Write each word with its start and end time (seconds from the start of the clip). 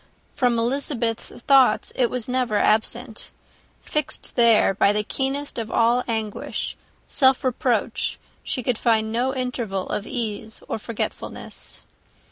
From 0.33 0.57
Elizabeth's 0.57 1.27
thoughts 1.43 1.93
it 1.95 2.09
was 2.09 2.27
never 2.27 2.57
absent. 2.57 3.29
Fixed 3.83 4.35
there 4.35 4.73
by 4.73 4.91
the 4.91 5.03
keenest 5.03 5.59
of 5.59 5.69
all 5.69 6.03
anguish, 6.07 6.75
self 7.05 7.43
reproach, 7.43 8.17
she 8.41 8.63
could 8.63 8.79
find 8.79 9.11
no 9.11 9.35
interval 9.35 9.87
of 9.89 10.07
ease 10.07 10.63
or 10.67 10.79
forgetfulness. 10.79 11.81